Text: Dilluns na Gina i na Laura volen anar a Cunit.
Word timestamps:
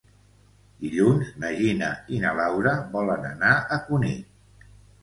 Dilluns 0.85 1.29
na 1.43 1.51
Gina 1.59 1.91
i 2.17 2.23
na 2.27 2.33
Laura 2.41 2.75
volen 2.99 3.31
anar 3.35 3.55
a 3.79 3.81
Cunit. 3.89 4.71